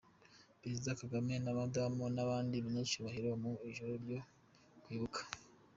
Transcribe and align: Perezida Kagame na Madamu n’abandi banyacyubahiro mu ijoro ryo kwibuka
Perezida 0.61 0.97
Kagame 1.01 1.33
na 1.45 1.51
Madamu 1.59 2.03
n’abandi 2.15 2.55
banyacyubahiro 2.65 3.29
mu 3.43 3.51
ijoro 3.69 3.93
ryo 4.03 4.19
kwibuka 4.83 5.21